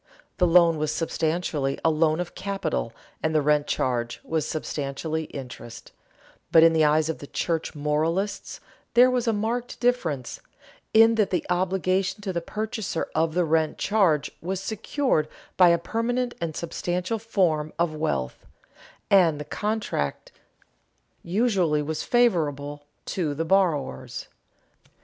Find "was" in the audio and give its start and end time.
0.79-0.91, 4.23-4.47, 9.11-9.27, 14.41-14.59, 21.83-22.01